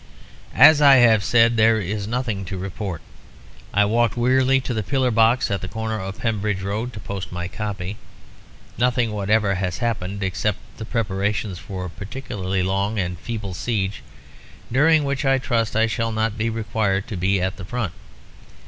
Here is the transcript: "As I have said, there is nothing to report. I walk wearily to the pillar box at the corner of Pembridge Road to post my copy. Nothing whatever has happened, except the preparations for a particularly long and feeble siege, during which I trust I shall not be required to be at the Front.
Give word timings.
"As 0.55 0.81
I 0.81 0.95
have 0.95 1.23
said, 1.23 1.57
there 1.57 1.79
is 1.79 2.07
nothing 2.07 2.43
to 2.45 2.57
report. 2.57 3.03
I 3.71 3.85
walk 3.85 4.17
wearily 4.17 4.59
to 4.61 4.73
the 4.73 4.81
pillar 4.81 5.11
box 5.11 5.51
at 5.51 5.61
the 5.61 5.67
corner 5.67 5.99
of 5.99 6.17
Pembridge 6.17 6.63
Road 6.63 6.91
to 6.93 6.99
post 6.99 7.31
my 7.31 7.47
copy. 7.47 7.97
Nothing 8.79 9.11
whatever 9.11 9.53
has 9.53 9.77
happened, 9.77 10.23
except 10.23 10.57
the 10.77 10.85
preparations 10.85 11.59
for 11.59 11.85
a 11.85 11.89
particularly 11.91 12.63
long 12.63 12.97
and 12.97 13.19
feeble 13.19 13.53
siege, 13.53 14.01
during 14.71 15.03
which 15.03 15.23
I 15.23 15.37
trust 15.37 15.75
I 15.75 15.85
shall 15.85 16.11
not 16.11 16.35
be 16.35 16.49
required 16.49 17.07
to 17.09 17.15
be 17.15 17.39
at 17.39 17.57
the 17.57 17.65
Front. 17.65 17.91